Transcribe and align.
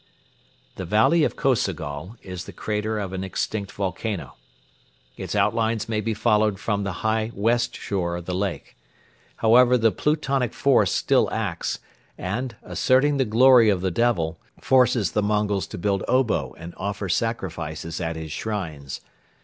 The 0.77 0.85
valley 0.85 1.23
of 1.23 1.35
Kosogol 1.35 2.17
is 2.23 2.45
the 2.45 2.51
crater 2.51 2.97
of 2.97 3.13
an 3.13 3.23
extinct 3.23 3.71
volcano. 3.71 4.33
Its 5.15 5.35
outlines 5.35 5.87
may 5.87 6.01
be 6.01 6.15
followed 6.15 6.59
from 6.59 6.81
the 6.83 6.91
high 7.05 7.29
west 7.35 7.75
shore 7.75 8.15
of 8.15 8.25
the 8.25 8.33
lake. 8.33 8.75
However, 9.35 9.77
the 9.77 9.91
Plutonic 9.91 10.55
force 10.55 10.91
still 10.91 11.29
acts 11.29 11.77
and, 12.17 12.55
asserting 12.63 13.17
the 13.17 13.25
glory 13.25 13.69
of 13.69 13.81
the 13.81 13.91
Devil, 13.91 14.39
forces 14.59 15.11
the 15.11 15.21
Mongols 15.21 15.67
to 15.67 15.77
build 15.77 16.03
obo 16.07 16.55
and 16.57 16.73
offer 16.77 17.07
sacrifices 17.07 18.01
at 18.01 18.15
his 18.15 18.31
shrines. 18.31 19.01